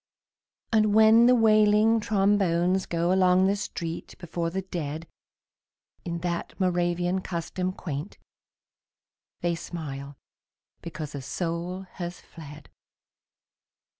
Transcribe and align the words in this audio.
And 0.71 0.95
when 0.95 1.27
the 1.27 1.35
wailing 1.35 1.99
trombones 1.99 2.87
go 2.87 3.13
Along 3.13 3.45
the 3.45 3.55
street 3.55 4.15
before 4.17 4.49
the 4.49 4.63
dead 4.63 5.07
In 6.03 6.21
that 6.21 6.59
Moravian 6.59 7.21
custom 7.21 7.71
quaint, 7.71 8.17
They 9.41 9.53
smile 9.53 10.17
because 10.81 11.13
a 11.13 11.21
soul 11.21 11.81
has 11.83 12.19
fled. 12.19 12.71